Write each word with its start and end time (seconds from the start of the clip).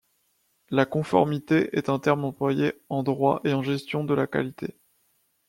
La 0.71 0.87
conformité 0.87 1.77
est 1.77 1.87
un 1.87 1.99
terme 1.99 2.25
employé 2.25 2.73
en 2.89 3.03
droit 3.03 3.39
et 3.43 3.53
en 3.53 3.61
gestion 3.61 4.03
de 4.03 4.15
la 4.15 4.25
qualité. 4.25 4.75